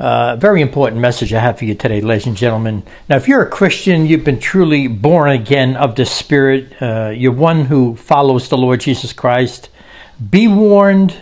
[0.00, 2.84] Uh, very important message I have for you today, ladies and gentlemen.
[3.10, 7.32] Now, if you're a Christian, you've been truly born again of the Spirit, uh, you're
[7.32, 9.68] one who follows the Lord Jesus Christ,
[10.30, 11.16] be warned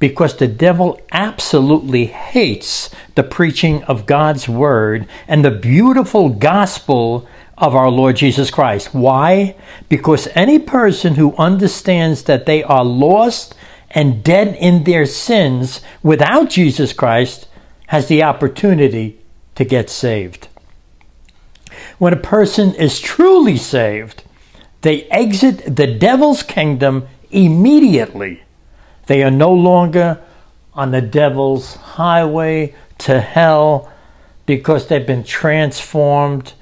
[0.00, 7.76] because the devil absolutely hates the preaching of God's Word and the beautiful gospel of
[7.76, 8.92] our Lord Jesus Christ.
[8.92, 9.54] Why?
[9.88, 13.54] Because any person who understands that they are lost
[13.90, 17.47] and dead in their sins without Jesus Christ
[17.88, 19.18] has the opportunity
[19.54, 20.48] to get saved.
[21.98, 24.22] When a person is truly saved,
[24.82, 28.42] they exit the devil's kingdom immediately.
[29.06, 30.20] They are no longer
[30.74, 33.90] on the devil's highway to hell
[34.46, 36.52] because they've been transformed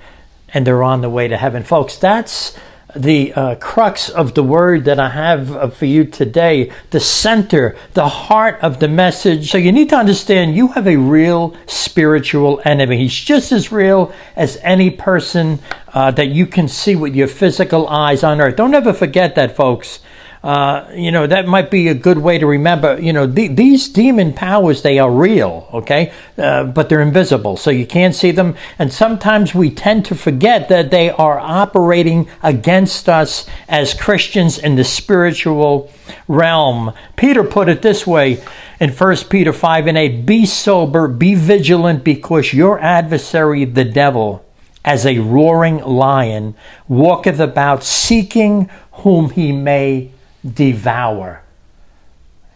[0.55, 1.63] and they're on the way to heaven.
[1.63, 2.57] Folks, that's
[2.97, 7.77] the uh, crux of the word that I have uh, for you today, the center,
[7.95, 9.51] the heart of the message.
[9.51, 12.99] So you need to understand you have a real spiritual enemy.
[12.99, 17.89] He's just as real as any person uh, that you can see with your physical
[17.89, 18.57] eyes on earth.
[18.57, 20.01] Don't ever forget that, folks.
[20.47, 22.97] Uh, you know, that might be a good way to remember.
[23.01, 26.13] You know, the, these demon powers, they are real, okay?
[26.39, 28.55] Uh, but they're invisible, so you can't see them.
[28.79, 34.77] And sometimes we tend to forget that they are operating against us as Christians in
[34.77, 35.91] the spiritual
[36.29, 36.93] realm.
[37.17, 38.41] Peter put it this way
[38.79, 44.45] in 1 Peter 5 and 8 Be sober, be vigilant, because your adversary, the devil,
[44.85, 46.55] as a roaring lion,
[46.87, 50.13] walketh about seeking whom he may
[50.55, 51.43] devour.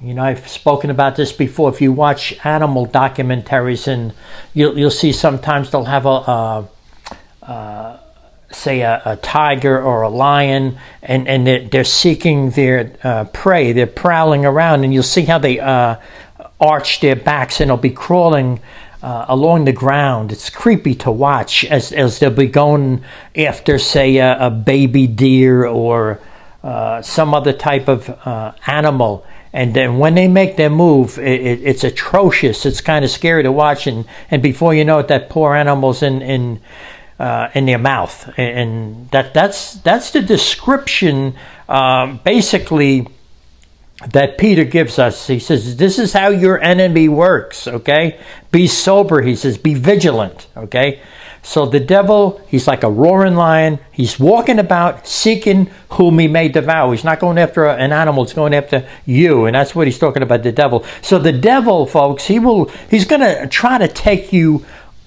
[0.01, 1.69] You know, I've spoken about this before.
[1.71, 4.15] If you watch animal documentaries, and
[4.55, 6.69] you'll, you'll see sometimes they'll have a, a,
[7.43, 8.01] a
[8.51, 13.73] say, a, a, tiger or a lion, and, and they're, they're seeking their uh, prey.
[13.73, 15.97] They're prowling around, and you'll see how they uh,
[16.61, 18.61] arch their backs and they'll be crawling
[19.03, 20.31] uh, along the ground.
[20.31, 23.03] It's creepy to watch as, as they'll be going
[23.35, 26.21] after, say, a, a baby deer or
[26.63, 29.25] uh, some other type of uh, animal.
[29.53, 32.65] And then when they make their move, it, it, it's atrocious.
[32.65, 33.87] It's kind of scary to watch.
[33.87, 36.61] And, and before you know it, that poor animal's in in
[37.19, 38.33] uh, in their mouth.
[38.37, 41.35] And that that's that's the description,
[41.69, 43.07] um, basically,
[44.13, 45.27] that Peter gives us.
[45.27, 48.19] He says, "This is how your enemy works." Okay,
[48.51, 49.23] be sober.
[49.23, 51.01] He says, "Be vigilant." Okay.
[51.43, 53.79] So the devil, he's like a roaring lion.
[53.91, 56.93] He's walking about seeking whom he may devour.
[56.93, 59.47] He's not going after an animal, he's going after you.
[59.47, 60.85] And that's what he's talking about the devil.
[61.03, 64.65] So the devil, folks, he will he's going to try to take you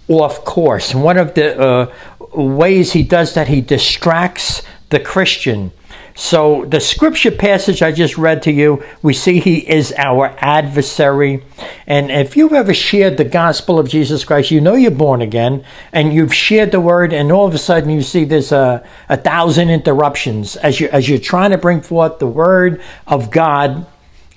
[0.07, 0.93] off course.
[0.93, 1.93] And one of the uh,
[2.33, 5.71] ways he does that, he distracts the Christian
[6.15, 11.43] so, the scripture passage I just read to you, we see he is our adversary.
[11.87, 15.65] And if you've ever shared the gospel of Jesus Christ, you know you're born again,
[15.91, 19.17] and you've shared the word, and all of a sudden you see there's a, a
[19.17, 23.87] thousand interruptions as, you, as you're trying to bring forth the word of God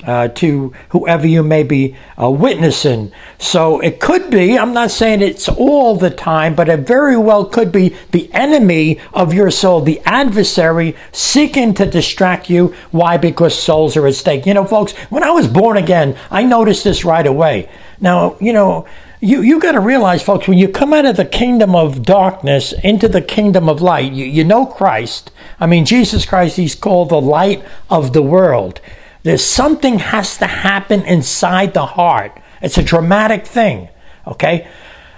[0.06, 3.12] uh, to whoever you may be uh, witnessing.
[3.38, 7.44] So it could be, I'm not saying it's all the time, but it very well
[7.44, 12.74] could be the enemy of your soul, the adversary seeking to distract you.
[12.92, 13.16] Why?
[13.16, 14.46] Because souls are at stake.
[14.46, 17.68] You know, folks, when I was born again, I noticed this right away.
[18.00, 18.86] Now, you know,
[19.20, 22.72] you, you got to realize, folks, when you come out of the kingdom of darkness
[22.84, 25.30] into the kingdom of light, you, you know Christ.
[25.58, 28.80] I mean, Jesus Christ, he's called the light of the world.
[29.26, 32.40] There's something has to happen inside the heart.
[32.62, 33.88] It's a dramatic thing,
[34.24, 34.68] okay?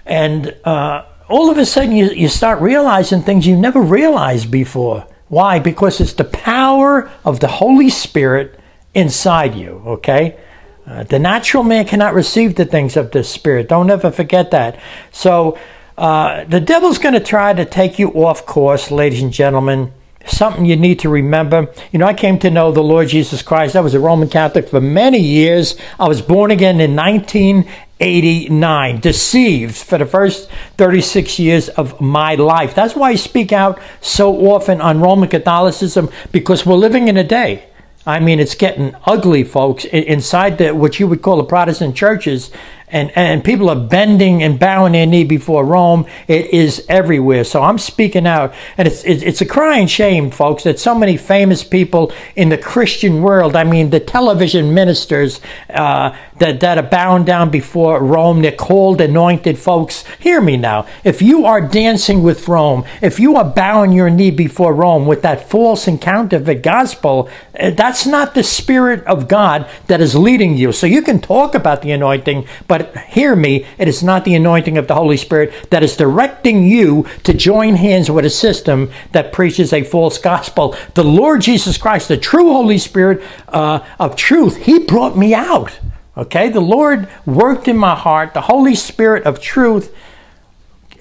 [0.06, 5.06] And uh, all of a sudden you, you start realizing things you never realized before.
[5.28, 5.58] Why?
[5.58, 8.58] Because it's the power of the Holy Spirit
[8.94, 10.40] inside you, okay?
[10.86, 13.68] Uh, the natural man cannot receive the things of the Spirit.
[13.68, 14.80] Don't ever forget that.
[15.12, 15.58] So,
[15.98, 19.92] uh, the devil's going to try to take you off course, ladies and gentlemen
[20.28, 21.68] something you need to remember.
[21.92, 23.76] You know, I came to know the Lord Jesus Christ.
[23.76, 25.76] I was a Roman Catholic for many years.
[25.98, 32.74] I was born again in 1989, deceived for the first 36 years of my life.
[32.74, 37.24] That's why I speak out so often on Roman Catholicism because we're living in a
[37.24, 37.64] day.
[38.06, 42.50] I mean, it's getting ugly, folks, inside the, what you would call the Protestant churches
[42.90, 46.06] and, and people are bending and bowing their knee before Rome.
[46.26, 47.44] It is everywhere.
[47.44, 48.54] So I'm speaking out.
[48.76, 53.22] And it's, it's a crying shame, folks, that so many famous people in the Christian
[53.22, 55.40] world, I mean, the television ministers,
[55.70, 58.42] uh, that, that are bowing down before Rome.
[58.42, 60.04] They're called anointed folks.
[60.18, 60.86] Hear me now.
[61.04, 65.22] If you are dancing with Rome, if you are bowing your knee before Rome with
[65.22, 70.56] that false and counterfeit gospel, eh, that's not the Spirit of God that is leading
[70.56, 70.72] you.
[70.72, 72.77] So you can talk about the anointing, but
[73.08, 77.06] hear me, it is not the anointing of the Holy Spirit that is directing you
[77.24, 80.76] to join hands with a system that preaches a false gospel.
[80.94, 85.78] The Lord Jesus Christ, the true Holy Spirit uh, of truth, He brought me out.
[86.16, 88.34] Okay, the Lord worked in my heart.
[88.34, 89.94] The Holy Spirit of truth,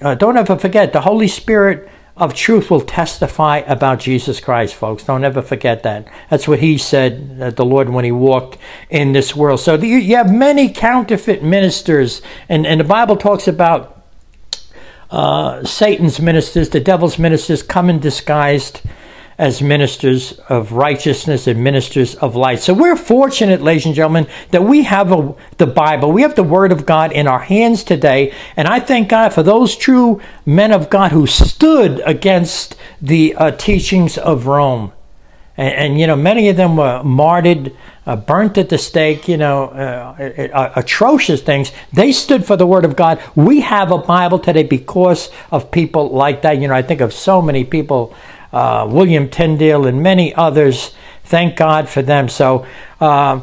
[0.00, 5.04] uh, don't ever forget, the Holy Spirit of truth will testify about Jesus Christ, folks.
[5.04, 6.08] Don't ever forget that.
[6.30, 8.58] That's what he said, uh, the Lord, when he walked
[8.90, 9.60] in this world.
[9.60, 14.02] So the, you have many counterfeit ministers, and, and the Bible talks about
[15.10, 18.82] uh, Satan's ministers, the devil's ministers, come in disguised
[19.38, 22.58] as ministers of righteousness and ministers of light.
[22.58, 26.42] So we're fortunate, ladies and gentlemen, that we have a, the Bible, we have the
[26.42, 28.34] Word of God in our hands today.
[28.56, 33.52] And I thank God for those true men of God who stood against the uh,
[33.52, 34.92] teachings of Rome.
[35.56, 37.76] And, and, you know, many of them were martyred,
[38.06, 41.72] uh, burnt at the stake, you know, uh, uh, atrocious things.
[41.92, 43.22] They stood for the Word of God.
[43.36, 46.60] We have a Bible today because of people like that.
[46.60, 48.16] You know, I think of so many people
[48.52, 50.94] uh, William Tyndale, and many others.
[51.24, 52.28] Thank God for them.
[52.28, 52.66] So,
[53.00, 53.42] uh,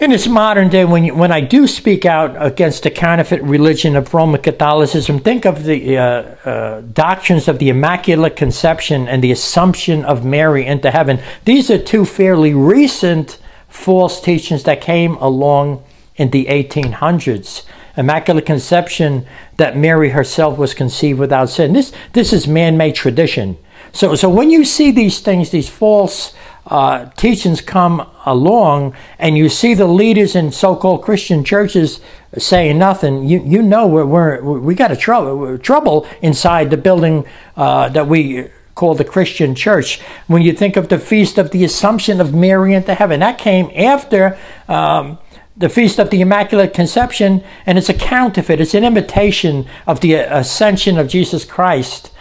[0.00, 3.96] in this modern day, when you, when I do speak out against the counterfeit religion
[3.96, 9.32] of Roman Catholicism, think of the uh, uh, doctrines of the Immaculate Conception and the
[9.32, 11.18] Assumption of Mary into heaven.
[11.46, 13.38] These are two fairly recent
[13.68, 15.82] false teachings that came along
[16.14, 17.64] in the 1800s.
[17.96, 19.26] Immaculate Conception
[19.56, 21.72] that Mary herself was conceived without sin.
[21.72, 23.58] This this is man-made tradition.
[23.92, 26.34] So, so when you see these things, these false
[26.66, 32.00] uh, teachings come along, and you see the leaders in so-called Christian churches
[32.36, 37.24] saying nothing, you you know we're, we're we got a trouble trouble inside the building
[37.56, 40.00] uh, that we call the Christian church.
[40.26, 43.70] When you think of the feast of the Assumption of Mary into heaven, that came
[43.74, 44.38] after.
[44.68, 45.18] Um,
[45.56, 48.60] the Feast of the Immaculate Conception, and it's a counterfeit.
[48.60, 52.12] It's an imitation of the ascension of Jesus Christ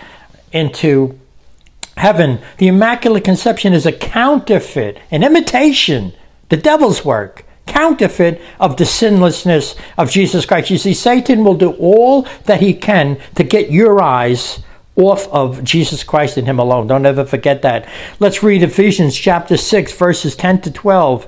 [0.51, 1.19] into
[1.97, 2.39] heaven.
[2.57, 6.13] The Immaculate Conception is a counterfeit, an imitation,
[6.49, 10.69] the devil's work, counterfeit of the sinlessness of Jesus Christ.
[10.69, 14.63] You see, Satan will do all that he can to get your eyes
[14.95, 16.87] off of Jesus Christ and him alone.
[16.87, 17.87] Don't ever forget that.
[18.19, 21.27] Let's read Ephesians chapter 6, verses 10 to 12.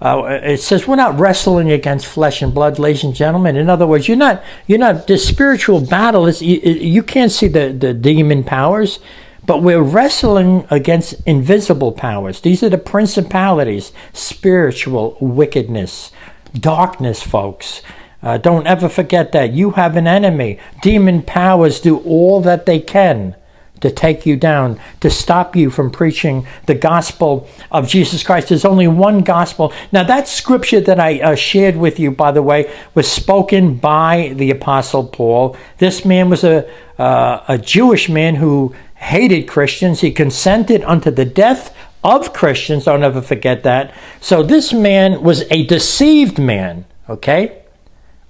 [0.00, 3.56] Uh, it says we're not wrestling against flesh and blood, ladies and gentlemen.
[3.56, 7.48] In other words, you're not you're not the spiritual battle is you, you can't see
[7.48, 8.98] the, the demon powers,
[9.46, 12.40] but we're wrestling against invisible powers.
[12.40, 16.12] These are the principalities, spiritual wickedness,
[16.58, 17.82] darkness, folks.
[18.22, 20.58] Uh, don't ever forget that you have an enemy.
[20.82, 23.36] Demon powers do all that they can
[23.80, 28.48] to take you down, to stop you from preaching the gospel of Jesus Christ.
[28.48, 29.72] There's only one gospel.
[29.92, 34.32] Now, that scripture that I uh, shared with you, by the way, was spoken by
[34.36, 35.56] the Apostle Paul.
[35.78, 36.66] This man was a,
[36.98, 40.00] uh, a Jewish man who hated Christians.
[40.00, 42.84] He consented unto the death of Christians.
[42.84, 43.92] Don't ever forget that.
[44.20, 47.62] So, this man was a deceived man, okay?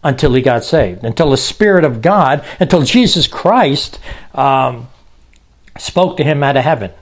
[0.02, 3.98] Until he got saved, until the Spirit of God, until Jesus Christ
[4.34, 4.88] um,
[5.78, 6.92] spoke to him out of heaven.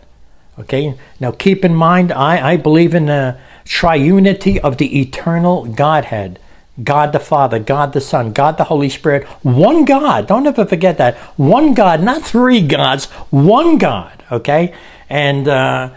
[0.59, 6.39] Okay, now keep in mind, I, I believe in the triunity of the eternal Godhead
[6.83, 10.27] God the Father, God the Son, God the Holy Spirit, one God.
[10.27, 11.17] Don't ever forget that.
[11.37, 14.23] One God, not three gods, one God.
[14.31, 14.75] Okay,
[15.11, 15.91] and uh,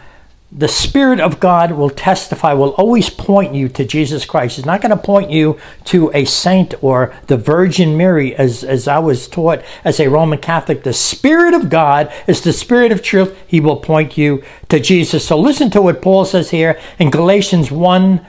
[0.58, 4.58] the Spirit of God will testify, will always point you to Jesus Christ.
[4.58, 8.88] It's not going to point you to a saint or the Virgin Mary, as, as
[8.88, 10.84] I was taught as a Roman Catholic.
[10.84, 13.38] The Spirit of God is the Spirit of truth.
[13.46, 15.28] He will point you to Jesus.
[15.28, 18.26] So listen to what Paul says here in Galatians 1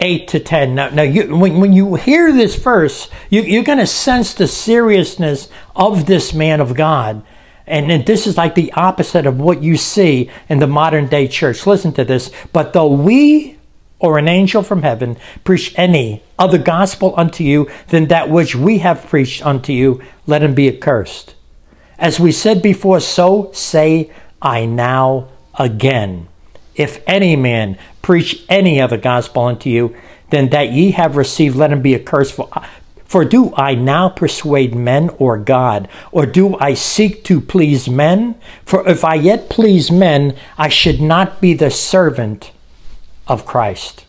[0.00, 0.74] 8 to 10.
[0.74, 4.48] Now, now you, when, when you hear this verse, you, you're going to sense the
[4.48, 7.24] seriousness of this man of God
[7.66, 11.28] and, and this is like the opposite of what you see in the modern day
[11.28, 11.66] church.
[11.66, 12.30] Listen to this.
[12.52, 13.56] But though we
[13.98, 18.78] or an angel from heaven preach any other gospel unto you than that which we
[18.78, 21.36] have preached unto you, let him be accursed.
[21.98, 24.10] As we said before, so say
[24.42, 26.26] I now again.
[26.74, 29.94] If any man preach any other gospel unto you
[30.30, 32.32] than that ye have received, let him be accursed.
[32.32, 32.48] For,
[33.12, 35.86] for do I now persuade men or God?
[36.12, 38.36] Or do I seek to please men?
[38.64, 42.52] For if I yet please men, I should not be the servant
[43.26, 44.06] of Christ.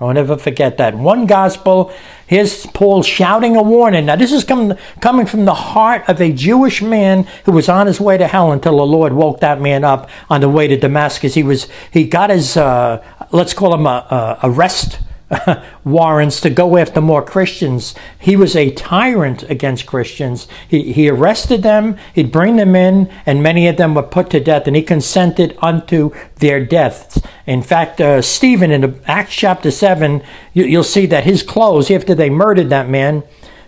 [0.00, 0.96] I'll never forget that.
[0.96, 1.92] One gospel,
[2.26, 4.06] here's Paul shouting a warning.
[4.06, 7.86] Now, this is coming, coming from the heart of a Jewish man who was on
[7.86, 10.76] his way to hell until the Lord woke that man up on the way to
[10.76, 11.34] Damascus.
[11.34, 14.98] He was, he got his, uh, let's call him a, a arrest
[15.84, 17.94] warrants to go after more Christians.
[18.18, 20.48] He was a tyrant against Christians.
[20.66, 24.40] He, he arrested them, he'd bring them in, and many of them were put to
[24.40, 27.20] death, and he consented unto their deaths.
[27.46, 30.22] In fact, uh, Stephen in Acts chapter 7,
[30.52, 33.22] you, you'll see that his clothes, after they murdered that man,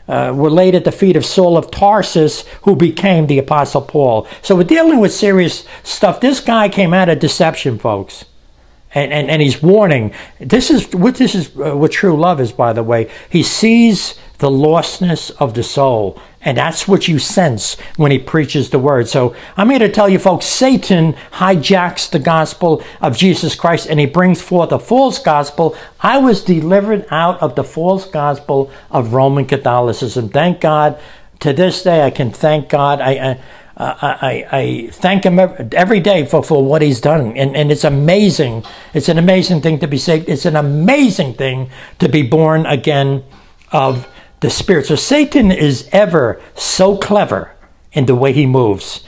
[0.08, 4.26] uh, were laid at the feet of Saul of Tarsus, who became the Apostle Paul.
[4.42, 6.20] So we're dealing with serious stuff.
[6.20, 8.24] This guy came out of deception, folks
[8.94, 10.12] and, and, and he's warning.
[10.38, 13.10] This is what this is uh, what true love is, by the way.
[13.30, 18.70] He sees the lostness of the soul, and that's what you sense when he preaches
[18.70, 19.08] the word.
[19.08, 24.00] So I'm here to tell you, folks, Satan hijacks the gospel of Jesus Christ, and
[24.00, 25.76] he brings forth a false gospel.
[26.00, 30.28] I was delivered out of the false gospel of Roman Catholicism.
[30.28, 31.00] Thank God.
[31.40, 33.00] To this day, I can thank God.
[33.00, 33.40] I, I
[33.82, 37.36] I, I thank him every day for, for what he's done.
[37.36, 38.64] And, and it's amazing.
[38.94, 40.28] It's an amazing thing to be saved.
[40.28, 43.24] It's an amazing thing to be born again
[43.72, 44.06] of
[44.40, 44.86] the Spirit.
[44.86, 47.54] So Satan is ever so clever
[47.92, 49.04] in the way he moves.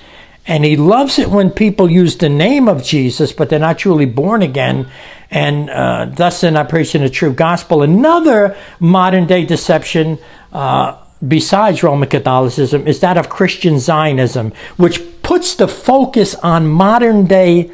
[0.47, 4.05] And he loves it when people use the name of Jesus, but they're not truly
[4.05, 4.91] born again.
[5.31, 7.83] And uh, thus they're not preaching the true gospel.
[7.83, 10.19] Another modern day deception.
[10.53, 17.27] Uh, besides Roman Catholicism is that of Christian Zionism, which puts the focus on modern
[17.27, 17.71] day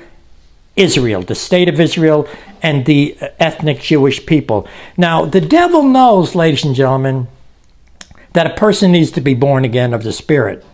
[0.77, 2.29] Israel, the state of Israel,
[2.63, 4.67] and the ethnic Jewish people.
[4.97, 7.29] Now, the devil knows, ladies and gentlemen,
[8.33, 10.65] that a person needs to be born again of the Spirit.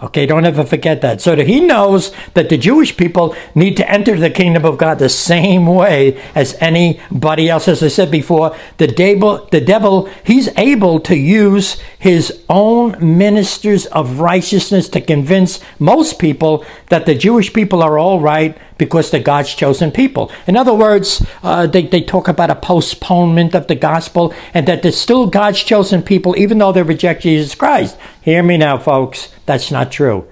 [0.00, 1.20] Okay, don't ever forget that.
[1.20, 4.98] So that he knows that the Jewish people need to enter the kingdom of God
[4.98, 7.68] the same way as anybody else.
[7.68, 13.86] As I said before, the devil, the devil, he's able to use his own ministers
[13.86, 19.22] of righteousness to convince most people that the Jewish people are all right because they're
[19.22, 20.32] God's chosen people.
[20.48, 24.82] In other words, uh, they, they talk about a postponement of the gospel and that
[24.82, 27.96] they're still God's chosen people even though they reject Jesus Christ.
[28.22, 29.32] Hear me now, folks.
[29.52, 30.26] That's not true.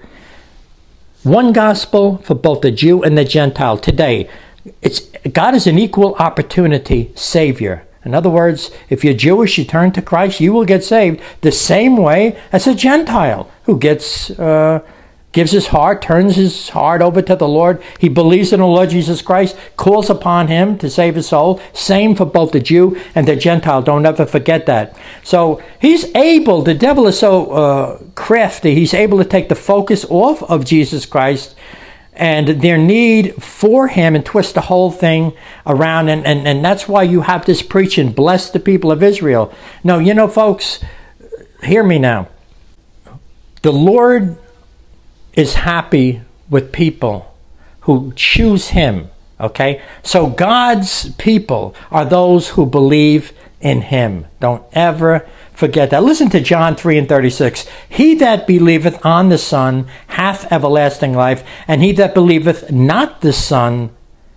[1.21, 4.27] One gospel for both the Jew and the Gentile today.
[4.81, 5.01] It's
[5.31, 7.85] God is an equal opportunity Savior.
[8.03, 11.51] In other words, if you're Jewish, you turn to Christ, you will get saved the
[11.51, 14.79] same way as a Gentile who gets uh,
[15.31, 17.81] gives his heart, turns his heart over to the Lord.
[17.99, 21.61] He believes in the Lord Jesus Christ, calls upon him to save his soul.
[21.73, 23.81] Same for both the Jew and the Gentile.
[23.81, 24.95] Don't ever forget that.
[25.23, 30.05] So he's able, the devil is so uh, crafty, he's able to take the focus
[30.09, 31.55] off of Jesus Christ
[32.13, 35.33] and their need for him and twist the whole thing
[35.65, 36.09] around.
[36.09, 39.53] And, and, and that's why you have this preaching, bless the people of Israel.
[39.83, 40.79] No, you know, folks,
[41.63, 42.27] hear me now.
[43.61, 44.37] The Lord
[45.33, 47.33] is happy with people
[47.81, 49.09] who choose him.
[49.39, 49.81] Okay?
[50.03, 54.25] So God's people are those who believe in him.
[54.39, 56.03] Don't ever forget that.
[56.03, 57.67] Listen to John 3 and 36.
[57.87, 63.33] He that believeth on the Son hath everlasting life, and he that believeth not the
[63.33, 63.91] Son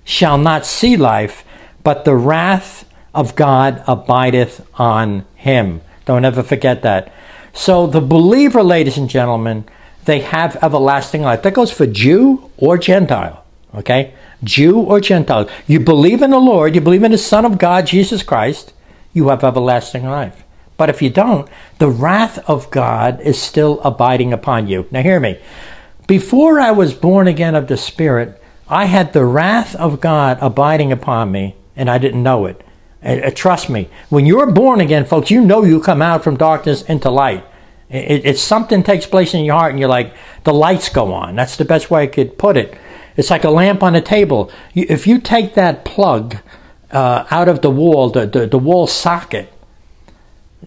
[0.05, 1.45] shall not see life,
[1.83, 2.85] but the wrath
[3.15, 5.81] of God abideth on him.
[6.05, 7.13] Don't ever forget that.
[7.55, 9.65] So the believer, ladies and gentlemen,
[10.05, 11.43] they have everlasting life.
[11.43, 13.45] That goes for Jew or Gentile.
[13.75, 14.15] Okay?
[14.43, 15.49] Jew or Gentile.
[15.67, 18.73] You believe in the Lord, you believe in the Son of God, Jesus Christ,
[19.13, 20.45] you have everlasting life.
[20.77, 24.87] But if you don't, the wrath of God is still abiding upon you.
[24.91, 25.39] Now, hear me.
[26.07, 30.91] Before I was born again of the Spirit, I had the wrath of God abiding
[30.91, 32.63] upon me, and I didn't know it.
[33.03, 36.83] Uh, trust me, when you're born again, folks, you know you come out from darkness
[36.83, 37.45] into light.
[37.95, 41.37] It, it's something takes place in your heart, and you're like, the lights go on.
[41.37, 42.77] That's the best way I could put it.
[43.17, 44.51] It's like a lamp on a table.
[44.75, 46.39] if you take that plug
[46.91, 49.53] uh, out of the wall, the, the, the wall socket,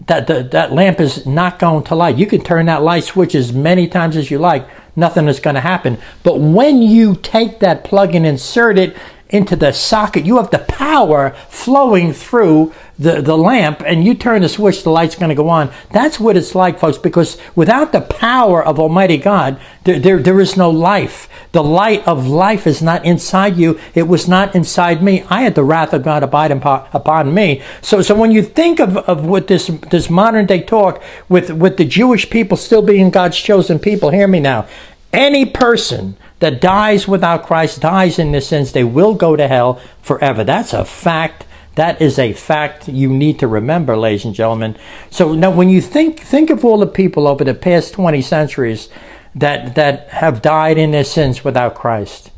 [0.06, 2.16] that the, that lamp is not going to light.
[2.16, 4.66] You can turn that light switch as many times as you like.
[4.96, 5.98] Nothing is going to happen.
[6.22, 8.96] But when you take that plug and insert it
[9.30, 10.24] into the socket.
[10.24, 14.90] You have the power flowing through the, the lamp and you turn the switch, the
[14.90, 15.70] light's going to go on.
[15.92, 20.40] That's what it's like, folks, because without the power of Almighty God, there, there, there
[20.40, 21.28] is no life.
[21.52, 23.78] The light of life is not inside you.
[23.94, 25.22] It was not inside me.
[25.28, 27.62] I had the wrath of God abide upon me.
[27.82, 31.76] So, so when you think of, of what this, this modern day talk with, with
[31.76, 34.66] the Jewish people still being God's chosen people, hear me now.
[35.12, 39.80] Any person that dies without Christ dies in the sense they will go to hell
[40.02, 40.44] forever.
[40.44, 41.44] That's a fact.
[41.74, 44.76] That is a fact you need to remember, ladies and gentlemen.
[45.10, 48.88] So now when you think think of all the people over the past 20 centuries
[49.34, 52.30] that that have died in their sins without Christ,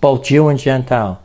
[0.00, 1.20] both Jew and Gentile.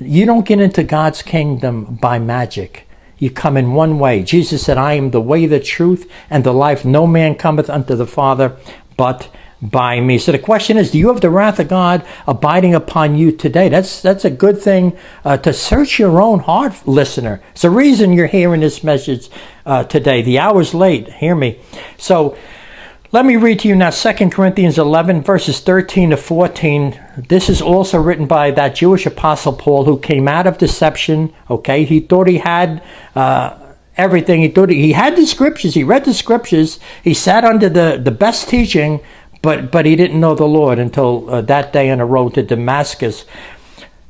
[0.00, 2.88] You don't get into God's kingdom by magic.
[3.18, 4.22] You come in one way.
[4.22, 6.84] Jesus said, I am the way, the truth, and the life.
[6.84, 8.56] No man cometh unto the Father
[8.98, 10.18] but by me.
[10.18, 13.68] So the question is, do you have the wrath of God abiding upon you today?
[13.68, 17.42] That's that's a good thing uh, to search your own heart, listener.
[17.52, 19.28] It's the reason you're hearing this message
[19.66, 20.22] uh, today.
[20.22, 21.12] The hour's late.
[21.14, 21.60] Hear me.
[21.96, 22.36] So
[23.10, 27.00] let me read to you now 2 Corinthians 11, verses 13 to 14.
[27.28, 31.32] This is also written by that Jewish apostle Paul who came out of deception.
[31.50, 32.82] Okay, he thought he had.
[33.14, 33.64] Uh,
[33.96, 38.00] everything he thought he had the scriptures he read the scriptures he sat under the,
[38.00, 39.00] the best teaching
[39.42, 42.42] but but he didn't know the Lord until uh, that day on the road to
[42.42, 43.24] Damascus.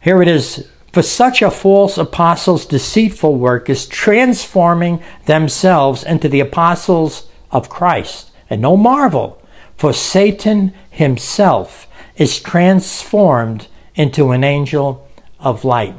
[0.01, 0.69] Here it is.
[0.93, 8.31] For such a false apostle's deceitful work is transforming themselves into the apostles of Christ.
[8.49, 9.41] And no marvel,
[9.77, 15.07] for Satan himself is transformed into an angel
[15.39, 15.95] of light.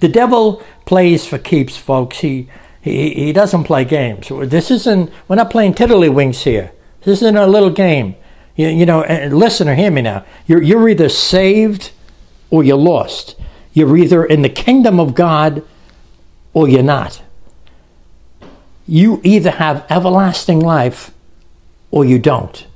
[0.00, 2.18] The devil plays for keeps, folks.
[2.18, 2.48] He,
[2.82, 4.28] he, he doesn't play games.
[4.28, 6.72] This isn't, we're not playing tiddlywinks here.
[7.02, 8.14] This isn't a little game.
[8.56, 10.24] You, you know, and listen or hear me now.
[10.46, 11.92] You're, you're either saved
[12.50, 13.36] or you're lost.
[13.72, 15.62] You're either in the kingdom of God
[16.54, 17.22] or you're not.
[18.88, 21.12] You either have everlasting life
[21.90, 22.66] or you don't.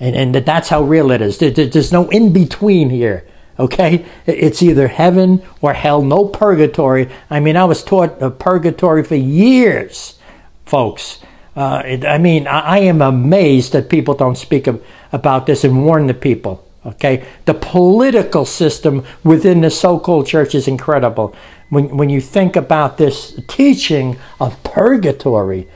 [0.00, 1.38] And, and that's how real it is.
[1.38, 3.26] There's no in between here.
[3.58, 4.04] Okay?
[4.26, 7.08] It's either heaven or hell, no purgatory.
[7.30, 10.18] I mean, I was taught purgatory for years,
[10.66, 11.20] folks.
[11.54, 15.84] Uh, I mean, I, I, am amazed that people don't speak of, about this and
[15.84, 16.66] warn the people.
[16.84, 21.32] Okay, the political system within the so-called church is incredible.
[21.68, 25.68] When when you think about this teaching of purgatory,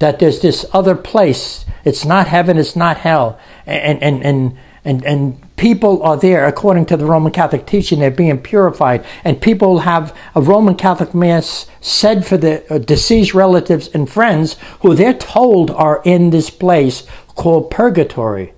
[0.00, 1.64] that there's this other place.
[1.84, 2.58] It's not heaven.
[2.58, 3.38] It's not hell.
[3.66, 7.98] And and and and and people are there according to the Roman Catholic teaching.
[7.98, 13.34] They're being purified, and people have a Roman Catholic mass said for the uh, deceased
[13.34, 18.54] relatives and friends who they're told are in this place called purgatory.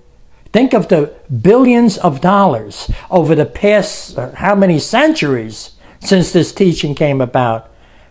[0.53, 6.53] Think of the billions of dollars over the past uh, how many centuries since this
[6.53, 7.69] teaching came about.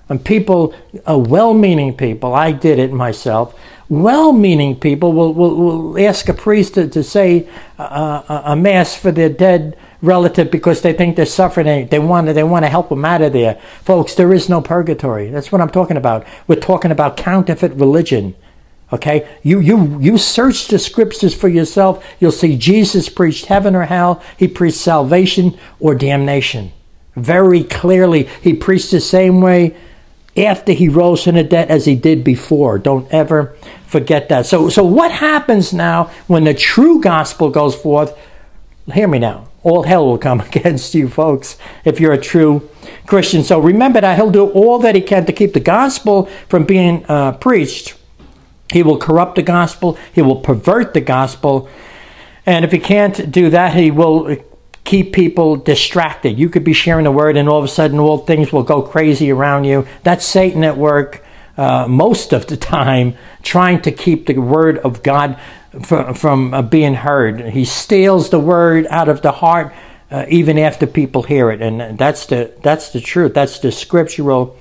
[0.09, 0.75] And people,
[1.09, 3.55] uh, well meaning people, I did it myself,
[3.91, 7.47] well meaning people will, will, will, ask a priest to, to say
[7.79, 12.27] uh, a, a mass for their dead relative because they think they're suffering they want
[12.27, 13.61] to, they want to help them out of there.
[13.83, 15.29] Folks, there is no purgatory.
[15.29, 16.27] That's what I'm talking about.
[16.47, 18.35] We're talking about counterfeit religion.
[18.93, 22.05] Okay, you you you search the scriptures for yourself.
[22.19, 24.21] You'll see Jesus preached heaven or hell.
[24.37, 26.73] He preached salvation or damnation.
[27.15, 29.77] Very clearly, he preached the same way
[30.37, 32.79] after he rose from the dead as he did before.
[32.79, 33.55] Don't ever
[33.91, 34.47] forget that.
[34.47, 38.17] So so what happens now when the true gospel goes forth?
[38.93, 39.49] Hear me now.
[39.63, 42.69] All hell will come against you, folks, if you're a true
[43.07, 43.43] Christian.
[43.43, 47.05] So remember that he'll do all that he can to keep the gospel from being
[47.09, 47.97] uh, preached
[48.73, 51.69] he will corrupt the gospel, he will pervert the gospel.
[52.47, 54.37] And if he can't do that, he will
[54.85, 56.39] keep people distracted.
[56.39, 58.83] You could be sharing the word, and all of a sudden, all things will go
[58.83, 59.87] crazy around you.
[60.03, 61.25] That's Satan at work
[61.57, 65.39] uh, most of the time, trying to keep the word of God
[65.83, 67.41] from, from uh, being heard.
[67.41, 69.73] He steals the word out of the heart.
[70.11, 73.33] Uh, even after people hear it, and that's the that's the truth.
[73.33, 74.59] That's the scriptural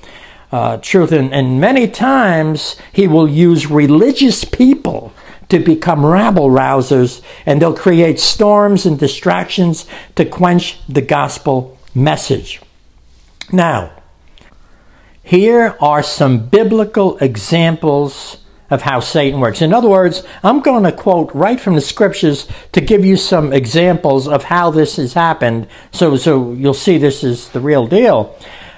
[0.52, 1.12] uh, truth.
[1.12, 5.12] And, and many times he will use religious people
[5.50, 12.62] to become rabble rousers, and they'll create storms and distractions to quench the gospel message.
[13.52, 13.92] Now,
[15.30, 18.38] here are some biblical examples
[18.72, 19.62] of how Satan works.
[19.62, 23.54] In other words, I'm going to quote right from the scriptures to give you some
[23.54, 28.36] examples of how this has happened so, so you'll see this is the real deal.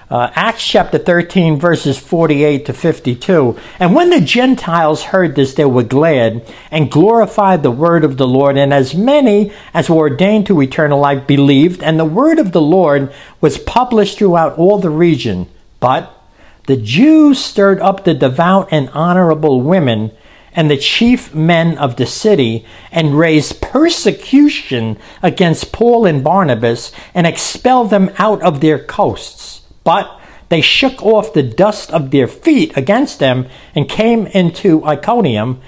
[0.10, 3.58] Uh, Acts chapter 13, verses 48 to 52.
[3.80, 8.28] And when the Gentiles heard this, they were glad and glorified the word of the
[8.28, 8.58] Lord.
[8.58, 12.60] And as many as were ordained to eternal life believed, and the word of the
[12.60, 15.48] Lord was published throughout all the region.
[15.80, 16.21] But
[16.68, 20.12] the Jews stirred up the devout and honorable women
[20.54, 27.26] and the chief men of the city and raised persecution against Paul and Barnabas and
[27.26, 29.62] expelled them out of their coasts.
[29.84, 30.20] But
[30.50, 35.62] they shook off the dust of their feet against them and came into Iconium,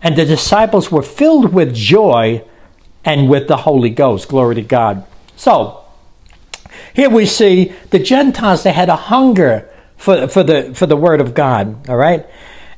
[0.00, 2.44] and the disciples were filled with joy
[3.04, 4.28] and with the Holy Ghost.
[4.28, 5.04] Glory to God.
[5.34, 5.84] So,
[6.94, 11.20] here we see the Gentiles, they had a hunger for, for, the, for the Word
[11.20, 12.26] of God, all right?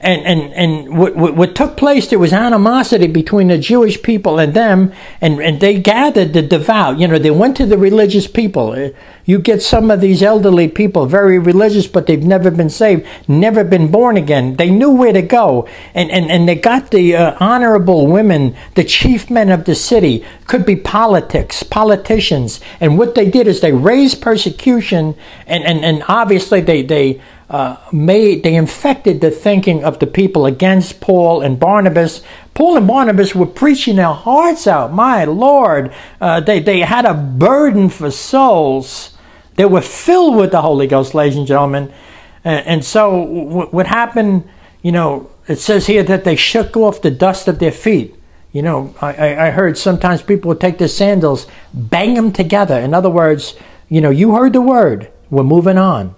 [0.01, 4.55] And and and what, what, took place there was animosity between the Jewish people and
[4.55, 6.99] them and and they gathered the devout.
[6.99, 8.73] You know they went to the religious people.
[8.73, 8.91] Uh,
[9.27, 13.63] you get some of these elderly people very religious but they've never been saved never
[13.63, 14.57] been born again.
[14.57, 15.69] They knew where to go.
[15.95, 20.25] And and, and they got the uh, honorable women the chief men of the city.
[20.47, 22.61] Could be politics politicians.
[22.81, 25.15] And what they did is they raised persecution
[25.47, 30.47] and and, and obviously they they uh, made they infected the thinking of the people
[30.47, 32.23] against Paul and Barnabas.
[32.55, 34.93] Paul and Barnabas were preaching their hearts out.
[34.93, 39.17] My Lord, uh, they they had a burden for souls.
[39.57, 41.93] They were filled with the Holy Ghost, ladies and gentlemen.
[42.45, 44.49] And, and so w- what happened?
[44.83, 48.15] You know, it says here that they shook off the dust of their feet.
[48.53, 52.79] You know, I, I heard sometimes people would take their sandals, bang them together.
[52.79, 53.55] In other words,
[53.89, 55.11] you know, you heard the word.
[55.31, 56.15] We're moving on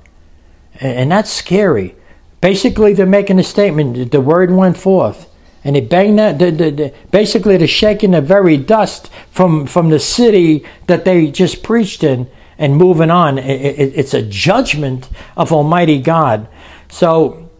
[0.82, 1.94] and that's scary.
[2.40, 4.10] Basically, they're making a statement.
[4.10, 5.28] The word went forth,
[5.64, 6.38] and they bang that.
[6.38, 11.30] The, the, the, basically, they're shaking the very dust from from the city that they
[11.30, 13.38] just preached in, and moving on.
[13.38, 16.48] It, it, it's a judgment of Almighty God.
[16.88, 17.50] So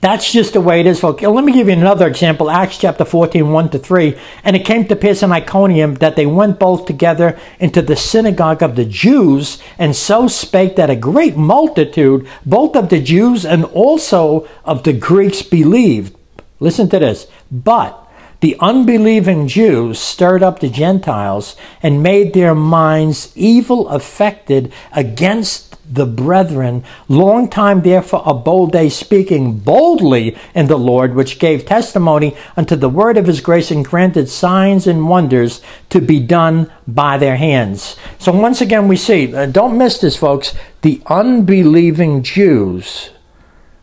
[0.00, 1.22] that's just the way it is, folks.
[1.22, 2.50] Let me give you another example.
[2.50, 4.16] Acts chapter 14, 1 to 3.
[4.44, 8.62] And it came to pass in Iconium that they went both together into the synagogue
[8.62, 13.64] of the Jews, and so spake that a great multitude, both of the Jews and
[13.66, 16.16] also of the Greeks, believed.
[16.60, 17.26] Listen to this.
[17.50, 17.96] But
[18.40, 26.06] the unbelieving Jews stirred up the Gentiles and made their minds evil affected against the
[26.06, 32.76] brethren, long time therefore abode they speaking boldly in the Lord, which gave testimony unto
[32.76, 37.36] the word of his grace and granted signs and wonders to be done by their
[37.36, 37.96] hands.
[38.18, 43.10] So once again, we see, uh, don't miss this, folks, the unbelieving Jews,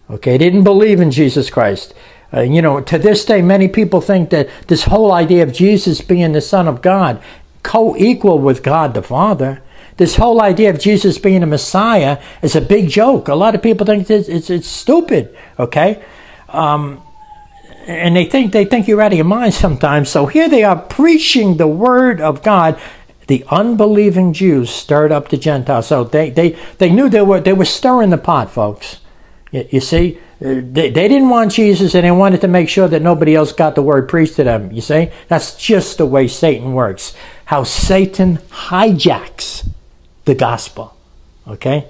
[0.10, 1.94] okay, didn't believe in Jesus Christ.
[2.34, 6.02] Uh, you know, to this day, many people think that this whole idea of Jesus
[6.02, 7.22] being the Son of God,
[7.64, 9.62] co equal with God the Father,
[9.98, 13.28] this whole idea of Jesus being a Messiah is a big joke.
[13.28, 16.04] A lot of people think it's, it's, it's stupid, okay?
[16.50, 17.02] Um,
[17.88, 20.10] and they think they think you're out of your mind sometimes.
[20.10, 22.80] So here they are preaching the word of God.
[23.28, 25.88] The unbelieving Jews stirred up the Gentiles.
[25.88, 29.00] So they, they, they knew they were they were stirring the pot, folks.
[29.52, 33.02] You, you see, they, they didn't want Jesus and they wanted to make sure that
[33.02, 34.72] nobody else got the word preached to them.
[34.72, 37.14] You see, that's just the way Satan works.
[37.46, 39.68] How Satan hijacks
[40.28, 40.96] the gospel.
[41.48, 41.88] Okay?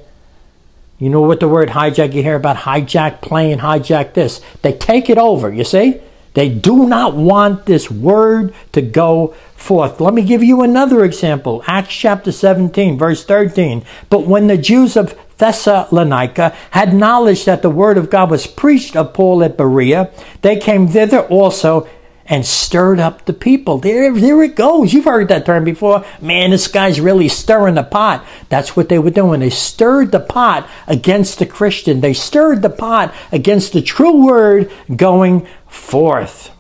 [1.00, 4.42] You know what the word hijack, you hear about hijack plane, hijack this.
[4.62, 6.00] They take it over, you see?
[6.34, 10.00] They do not want this word to go forth.
[10.00, 11.64] Let me give you another example.
[11.68, 13.84] Acts chapter 17, verse 13.
[14.10, 18.96] But when the Jews of Thessalonica had knowledge that the word of God was preached
[18.96, 21.88] of Paul at Berea, they came thither also
[22.30, 23.78] and stirred up the people.
[23.78, 24.94] There, there it goes.
[24.94, 26.06] You've heard that term before.
[26.22, 28.26] Man, this guy's really stirring the pot.
[28.50, 29.40] That's what they were doing.
[29.40, 32.02] They stirred the pot against the Christian.
[32.02, 36.52] They stirred the pot against the true word going forth.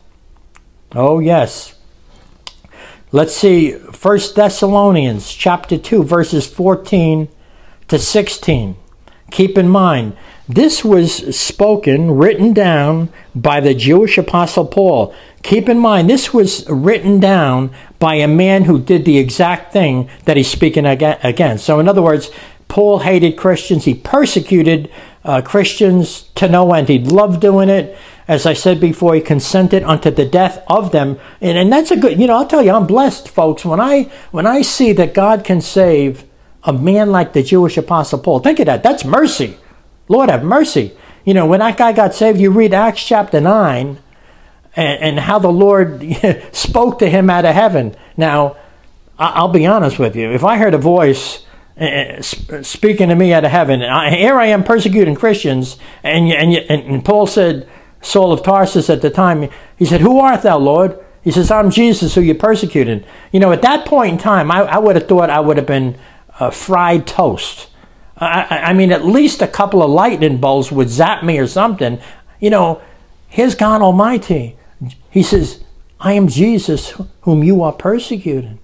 [0.93, 1.75] Oh, yes.
[3.11, 3.71] Let's see.
[3.73, 7.27] First Thessalonians chapter 2, verses 14
[7.89, 8.77] to 16.
[9.31, 10.15] Keep in mind,
[10.47, 15.13] this was spoken, written down by the Jewish apostle Paul.
[15.43, 20.09] Keep in mind, this was written down by a man who did the exact thing
[20.25, 21.65] that he's speaking against.
[21.65, 22.31] So, in other words,
[22.67, 23.85] Paul hated Christians.
[23.85, 24.89] He persecuted
[25.23, 26.87] uh, Christians to no end.
[26.87, 27.97] He loved doing it.
[28.27, 31.17] As I said before, he consented unto the death of them.
[31.39, 33.63] And, and that's a good, you know, I'll tell you, I'm blessed, folks.
[33.63, 36.25] When I, when I see that God can save
[36.67, 38.83] a man like the Jewish apostle Paul, think of that.
[38.83, 39.57] That's mercy.
[40.07, 40.95] Lord have mercy.
[41.25, 43.97] You know, when that guy got saved, you read Acts chapter 9
[44.75, 46.05] and, and how the Lord
[46.51, 47.95] spoke to him out of heaven.
[48.15, 48.57] Now,
[49.17, 50.31] I'll be honest with you.
[50.31, 51.43] If I heard a voice
[51.79, 53.83] uh, speaking to me out of heaven.
[53.83, 57.69] I, here I am persecuting Christians, and, and, and Paul said,
[58.01, 60.97] Saul of Tarsus at the time, he said, Who art thou, Lord?
[61.23, 63.05] He says, I'm Jesus who you persecuted.
[63.31, 65.67] You know, at that point in time, I, I would have thought I would have
[65.67, 65.99] been
[66.39, 67.69] uh, fried toast.
[68.17, 71.99] I, I, mean, at least a couple of lightning bolts would zap me or something.
[72.39, 72.81] You know,
[73.27, 74.57] here's God Almighty.
[75.09, 75.63] He says,
[75.99, 78.59] I am Jesus whom you are persecuting.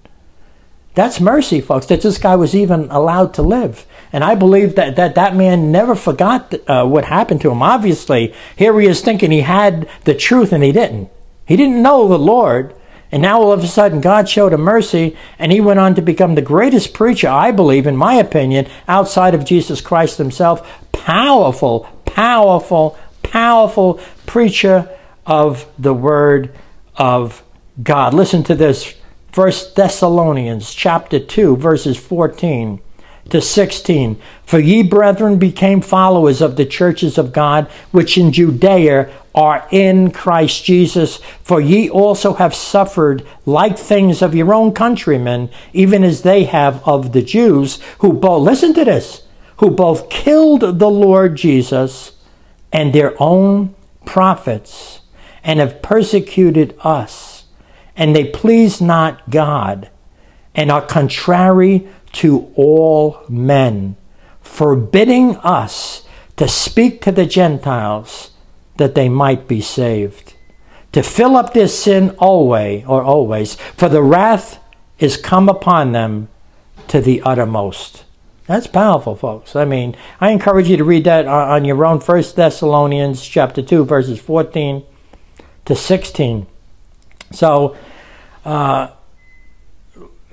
[0.94, 3.84] That's mercy, folks, that this guy was even allowed to live.
[4.12, 7.62] And I believe that that, that man never forgot uh, what happened to him.
[7.62, 11.10] Obviously, here he is thinking he had the truth and he didn't.
[11.46, 12.74] He didn't know the Lord.
[13.14, 16.02] And now all of a sudden, God showed him mercy, and he went on to
[16.02, 20.68] become the greatest preacher, I believe, in my opinion, outside of Jesus Christ himself.
[20.90, 24.90] Powerful, powerful, powerful preacher
[25.26, 26.52] of the Word
[26.96, 27.44] of
[27.80, 28.14] God.
[28.14, 28.96] Listen to this.
[29.30, 32.80] First Thessalonians chapter 2 verses 14
[33.30, 34.20] to 16.
[34.44, 40.10] For ye, brethren, became followers of the churches of God, which in Judea are in
[40.10, 41.16] Christ Jesus.
[41.42, 46.86] For ye also have suffered like things of your own countrymen, even as they have
[46.86, 49.22] of the Jews, who both, listen to this,
[49.56, 52.12] who both killed the Lord Jesus
[52.72, 55.00] and their own prophets,
[55.42, 57.44] and have persecuted us.
[57.96, 59.88] And they please not God,
[60.54, 63.96] and are contrary to all men,
[64.40, 68.30] forbidding us to speak to the Gentiles
[68.76, 70.34] that they might be saved.
[70.92, 74.60] To fill up their sin always or always, for the wrath
[74.98, 76.28] is come upon them
[76.88, 78.04] to the uttermost.
[78.46, 79.56] That's powerful, folks.
[79.56, 82.00] I mean, I encourage you to read that on your own.
[82.00, 84.84] First Thessalonians chapter two, verses fourteen
[85.64, 86.46] to sixteen.
[87.32, 87.76] So,
[88.44, 88.90] uh,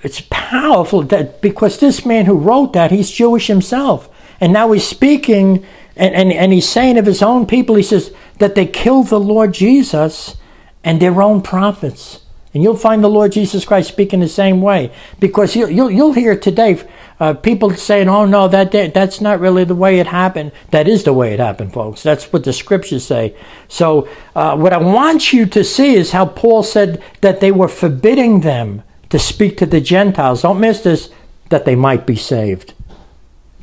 [0.04, 4.10] it's powerful that because this man who wrote that, he's Jewish himself.
[4.40, 8.14] And now he's speaking and, and, and he's saying of his own people, he says
[8.40, 10.38] that they killed the Lord Jesus
[10.84, 12.22] and their own prophets.
[12.54, 14.92] And you'll find the Lord Jesus Christ speaking the same way.
[15.20, 16.86] Because you'll, you'll, you'll hear today
[17.20, 20.52] uh, people saying, oh, no, that, that's not really the way it happened.
[20.72, 22.04] That is the way it happened, folks.
[22.04, 23.36] That's what the scriptures say.
[23.70, 27.70] So, uh, what I want you to see is how Paul said that they were
[27.70, 30.42] forbidding them to speak to the Gentiles.
[30.42, 31.10] Don't miss this,
[31.50, 32.74] that they might be saved.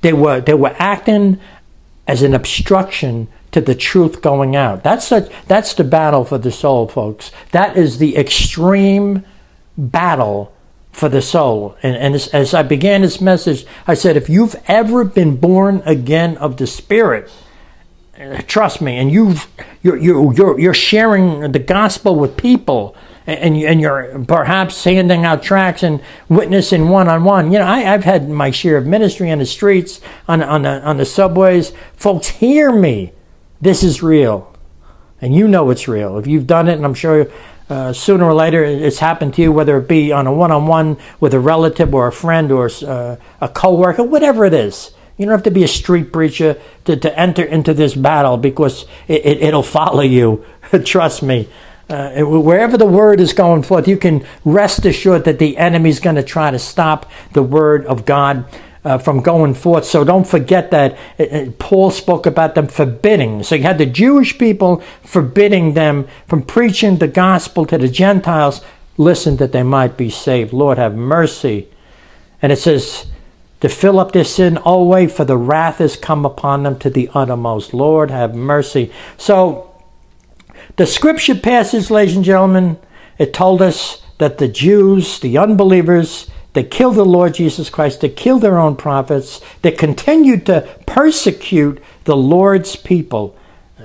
[0.02, 1.40] They were, they were acting
[2.06, 4.84] as an obstruction to the truth going out.
[4.84, 7.32] That's, a, that's the battle for the soul, folks.
[7.52, 9.24] That is the extreme
[9.76, 10.54] battle
[10.92, 11.76] for the soul.
[11.82, 15.82] And, and as, as I began this message, I said, if you've ever been born
[15.86, 17.30] again of the Spirit,
[18.46, 19.46] trust me, and you've,
[19.82, 22.96] you're, you're, you're sharing the gospel with people,
[23.28, 27.52] and, and you're perhaps handing out tracts and witnessing one on one.
[27.52, 30.82] You know, I, have had my share of ministry on the streets, on, on, the,
[30.82, 31.72] on the subways.
[31.94, 33.12] Folks, hear me.
[33.60, 34.56] This is real.
[35.20, 36.16] And you know it's real.
[36.16, 37.30] If you've done it, and I'm sure
[37.68, 40.66] uh, sooner or later it's happened to you, whether it be on a one on
[40.66, 44.92] one with a relative or a friend or uh, a coworker, whatever it is.
[45.18, 48.86] You don't have to be a street preacher to, to enter into this battle because
[49.06, 50.46] it, it, it'll follow you.
[50.84, 51.48] Trust me.
[51.88, 56.00] Uh, wherever the word is going forth, you can rest assured that the enemy is
[56.00, 58.44] going to try to stop the word of God
[58.84, 59.84] uh, from going forth.
[59.84, 63.42] So don't forget that uh, uh, Paul spoke about them forbidding.
[63.42, 68.60] So you had the Jewish people forbidding them from preaching the gospel to the Gentiles.
[68.96, 70.52] Listen that they might be saved.
[70.52, 71.68] Lord, have mercy.
[72.42, 73.06] And it says,
[73.60, 77.10] to fill up their sin always, for the wrath is come upon them to the
[77.12, 77.74] uttermost.
[77.74, 78.92] Lord, have mercy.
[79.16, 79.67] So
[80.78, 82.78] the scripture passage, ladies and gentlemen,
[83.18, 88.08] it told us that the Jews, the unbelievers, they killed the Lord Jesus Christ, they
[88.08, 93.36] killed their own prophets, they continued to persecute the Lord's people.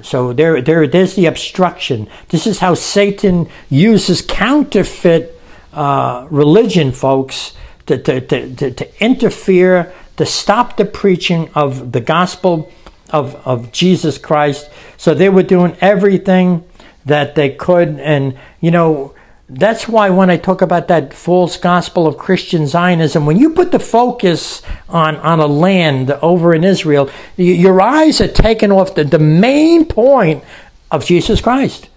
[0.04, 2.08] So there, there, there's the obstruction.
[2.30, 5.40] This is how Satan uses counterfeit
[5.72, 7.54] uh, religion, folks,
[7.88, 12.72] to, to, to, to interfere, to stop the preaching of the gospel
[13.10, 14.70] of, of Jesus Christ.
[14.98, 16.64] So they were doing everything
[17.06, 18.00] that they could.
[18.00, 19.14] And, you know,
[19.50, 23.72] that's why when I talk about that false gospel of Christian Zionism, when you put
[23.72, 29.04] the focus on, on a land over in Israel, your eyes are taken off the,
[29.04, 30.44] the main point
[30.90, 31.90] of Jesus Christ.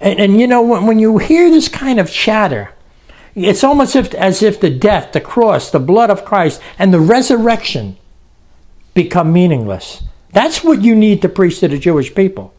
[0.00, 2.72] And, and you know, when, when you hear this kind of chatter,
[3.34, 7.00] it's almost if, as if the death, the cross, the blood of Christ, and the
[7.00, 7.96] resurrection
[8.94, 10.02] become meaningless.
[10.32, 12.54] That's what you need to preach to the Jewish people.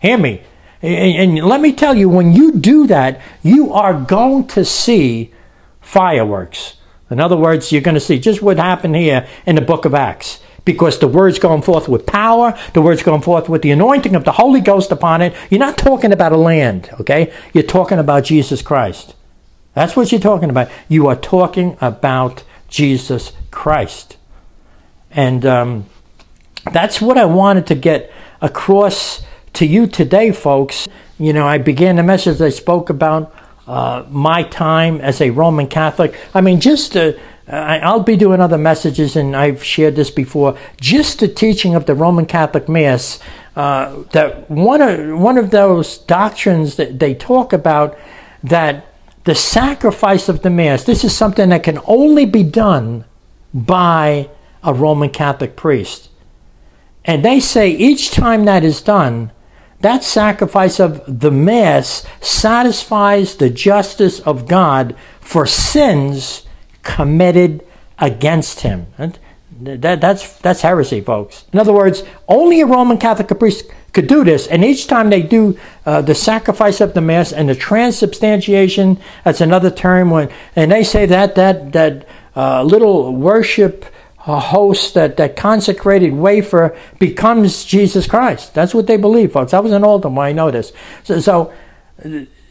[0.00, 0.42] Hear me.
[0.82, 5.32] And, and let me tell you, when you do that, you are going to see
[5.80, 6.76] fireworks.
[7.10, 9.94] In other words, you're going to see just what happened here in the book of
[9.94, 10.40] Acts.
[10.64, 14.24] Because the word's going forth with power, the word's going forth with the anointing of
[14.24, 15.34] the Holy Ghost upon it.
[15.48, 17.32] You're not talking about a land, okay?
[17.54, 19.14] You're talking about Jesus Christ.
[19.72, 20.70] That's what you're talking about.
[20.88, 24.18] You are talking about Jesus Christ.
[25.10, 25.86] And um,
[26.72, 28.12] that's what I wanted to get
[28.42, 29.22] across
[29.54, 30.88] to you today, folks.
[31.18, 33.34] You know, I began the message I spoke about
[33.66, 36.14] uh, my time as a Roman Catholic.
[36.34, 40.58] I mean, just to, I'll be doing other messages, and I've shared this before.
[40.80, 43.20] Just the teaching of the Roman Catholic Mass,
[43.56, 47.98] uh, that one of one of those doctrines that they talk about
[48.42, 48.86] that
[49.24, 50.84] the sacrifice of the Mass.
[50.84, 53.04] This is something that can only be done
[53.52, 54.30] by
[54.62, 56.08] a Roman Catholic priest,
[57.04, 59.32] and they say each time that is done,
[59.80, 66.46] that sacrifice of the Mass satisfies the justice of God for sins
[66.82, 67.64] committed
[67.98, 68.86] against him.
[69.60, 71.44] That, that's, that's heresy, folks.
[71.52, 74.46] In other words, only a Roman Catholic priest could do this.
[74.46, 79.40] And each time they do uh, the sacrifice of the Mass and the transubstantiation, that's
[79.40, 83.84] another term, when, and they say that, that, that uh, little worship
[84.28, 88.54] a host that, that consecrated wafer becomes Jesus Christ.
[88.54, 89.54] That's what they believe, folks.
[89.54, 90.72] I was in Oldham I know this.
[91.02, 91.52] So, so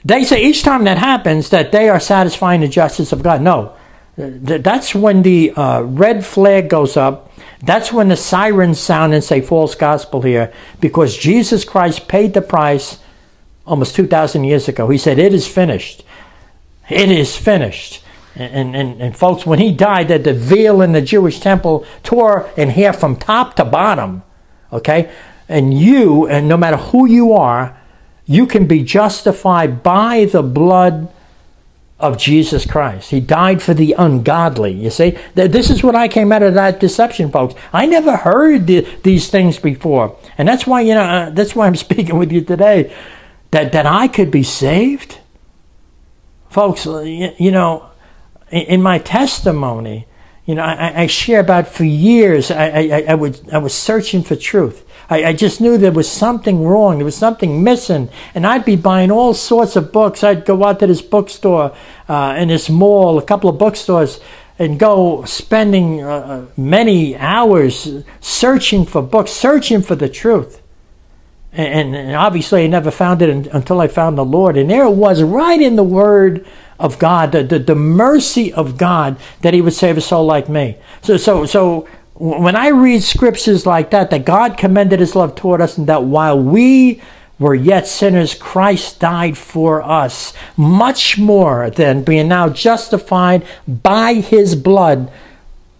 [0.03, 3.41] they say each time that happens that they are satisfying the justice of God.
[3.41, 3.75] No.
[4.17, 7.31] That's when the uh, red flag goes up.
[7.61, 12.41] That's when the sirens sound and say false gospel here because Jesus Christ paid the
[12.41, 12.99] price
[13.65, 14.89] almost 2,000 years ago.
[14.89, 16.03] He said, It is finished.
[16.89, 18.03] It is finished.
[18.37, 22.49] And, and, and folks, when he died, that the veil in the Jewish temple tore
[22.55, 24.23] in half from top to bottom.
[24.71, 25.11] Okay?
[25.49, 27.77] And you, and no matter who you are,
[28.25, 31.11] you can be justified by the blood
[31.99, 33.09] of Jesus Christ.
[33.09, 34.71] He died for the ungodly.
[34.71, 37.55] You see, this is what I came out of that deception, folks.
[37.73, 41.65] I never heard the, these things before, and that's why you know uh, that's why
[41.65, 42.93] I'm speaking with you today.
[43.51, 45.19] That that I could be saved,
[46.49, 46.85] folks.
[46.85, 47.89] You, you know,
[48.51, 50.07] in my testimony,
[50.45, 52.49] you know, I, I share about for years.
[52.51, 54.85] I, I, I, would, I was searching for truth.
[55.09, 56.97] I, I just knew there was something wrong.
[56.97, 60.23] There was something missing, and I'd be buying all sorts of books.
[60.23, 61.75] I'd go out to this bookstore
[62.07, 64.21] uh, in this mall, a couple of bookstores,
[64.57, 70.61] and go spending uh, uh many hours searching for books, searching for the truth.
[71.51, 74.57] And, and obviously, I never found it until I found the Lord.
[74.57, 76.45] And there it was, right in the Word
[76.79, 80.49] of God, the, the, the mercy of God that He would save a soul like
[80.49, 80.77] me.
[81.01, 85.61] So, so, so when I read scriptures like that, that God commended His love toward
[85.61, 87.01] us, and that while we
[87.39, 94.55] were yet sinners, Christ died for us, much more than being now justified by His
[94.55, 95.11] blood.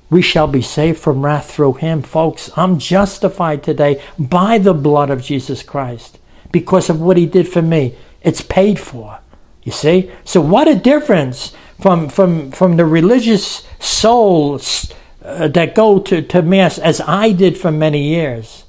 [0.10, 2.02] We shall be saved from wrath through him.
[2.02, 6.18] Folks, I'm justified today by the blood of Jesus Christ
[6.52, 7.96] because of what he did for me.
[8.22, 9.20] It's paid for.
[9.68, 10.10] You see?
[10.24, 11.52] So what a difference
[11.82, 17.58] from from from the religious souls uh, that go to, to mass as I did
[17.58, 18.64] for many years.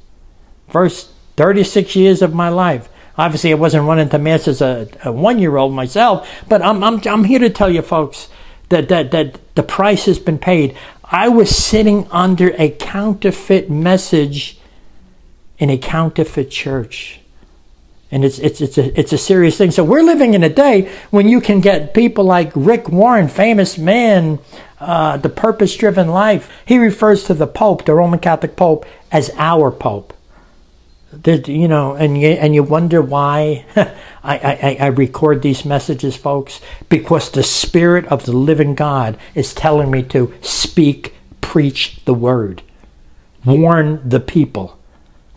[0.68, 2.88] First 36 years of my life.
[3.16, 6.82] Obviously, I wasn't running to mass as a, a one year old myself, but I'm,
[6.82, 8.28] I'm, I'm here to tell you, folks,
[8.70, 10.76] that, that, that the price has been paid.
[11.04, 14.58] I was sitting under a counterfeit message
[15.60, 17.20] in a counterfeit church
[18.10, 19.70] and it's it's it's a it's a serious thing.
[19.70, 23.76] So we're living in a day when you can get people like Rick Warren, famous
[23.76, 24.38] man,
[24.80, 26.50] uh, the purpose-driven life.
[26.64, 30.14] He refers to the Pope, the Roman Catholic Pope, as our Pope.
[31.24, 36.62] you know, and you and you wonder why I, I I record these messages, folks,
[36.88, 42.62] because the Spirit of the Living God is telling me to speak, preach the word,
[43.44, 44.77] warn the people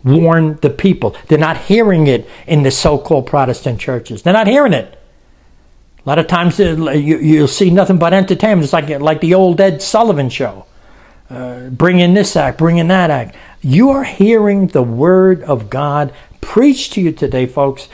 [0.04, 1.16] warn the people.
[1.28, 4.22] They're not hearing it in the so called Protestant churches.
[4.22, 4.98] They're not hearing it.
[6.04, 8.64] A lot of times uh, you, will see nothing but entertainment.
[8.64, 10.66] It's like, like the old Ed Sullivan show.
[11.30, 13.36] Uh, bring in this act, bring in that act.
[13.62, 17.88] You are hearing the word of God preached to you today, folks.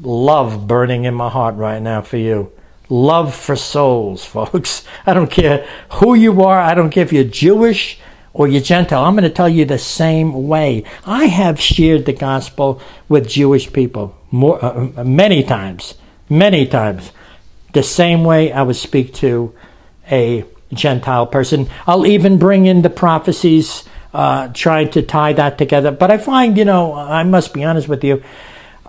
[0.00, 2.52] Love burning in my heart right now for you.
[2.88, 4.84] Love for souls, folks.
[5.04, 6.58] I don't care who you are.
[6.58, 7.98] I don't care if you're Jewish,
[8.34, 9.04] or you're Gentile.
[9.04, 10.84] I'm going to tell you the same way.
[11.06, 15.94] I have shared the gospel with Jewish people more, uh, uh, many times,
[16.28, 17.12] many times,
[17.72, 19.54] the same way I would speak to
[20.10, 21.68] a Gentile person.
[21.86, 25.92] I'll even bring in the prophecies, uh, trying to tie that together.
[25.92, 28.22] But I find, you know, I must be honest with you.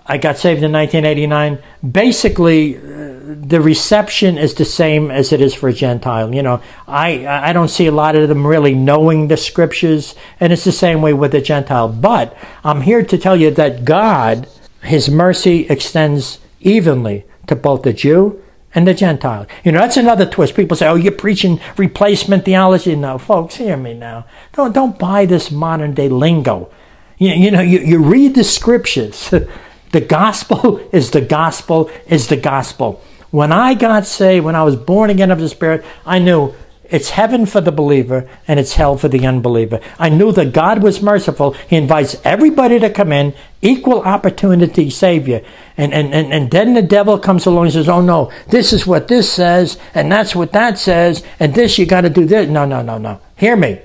[0.04, 1.58] I got saved in 1989.
[1.88, 6.32] Basically, uh, the reception is the same as it is for a Gentile.
[6.34, 10.52] You know, I, I don't see a lot of them really knowing the scriptures, and
[10.52, 11.88] it's the same way with a Gentile.
[11.88, 14.48] But I'm here to tell you that God,
[14.82, 18.42] His mercy extends evenly to both the Jew
[18.74, 19.46] and the Gentile.
[19.64, 20.54] You know, that's another twist.
[20.54, 22.94] People say, oh, you're preaching replacement theology.
[22.94, 24.26] No, folks, hear me now.
[24.52, 26.70] Don't, don't buy this modern day lingo.
[27.18, 29.30] You, you know, you, you read the scriptures.
[29.92, 33.02] the gospel is the gospel is the gospel.
[33.36, 37.10] When I got saved, when I was born again of the Spirit, I knew it's
[37.10, 39.78] heaven for the believer and it's hell for the unbeliever.
[39.98, 41.52] I knew that God was merciful.
[41.68, 45.44] He invites everybody to come in, equal opportunity Savior.
[45.76, 48.86] And, and, and, and then the devil comes along and says, Oh no, this is
[48.86, 52.48] what this says, and that's what that says, and this you got to do this.
[52.48, 53.20] No, no, no, no.
[53.36, 53.82] Hear me.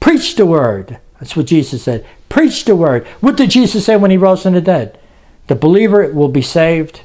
[0.00, 0.98] Preach the word.
[1.20, 2.04] That's what Jesus said.
[2.28, 3.06] Preach the word.
[3.20, 4.98] What did Jesus say when he rose from the dead?
[5.46, 7.02] The believer will be saved,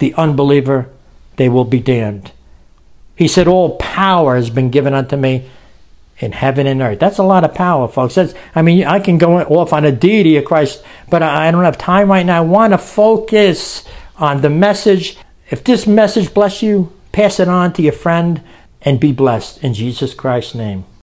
[0.00, 0.90] the unbeliever,
[1.38, 2.32] they will be damned.
[3.16, 5.48] He said, All power has been given unto me
[6.18, 6.98] in heaven and earth.
[6.98, 8.16] That's a lot of power, folks.
[8.16, 11.64] That's, I mean, I can go off on a deity of Christ, but I don't
[11.64, 12.38] have time right now.
[12.38, 13.84] I want to focus
[14.16, 15.16] on the message.
[15.50, 18.42] If this message bless you, pass it on to your friend
[18.82, 20.84] and be blessed in Jesus Christ's name.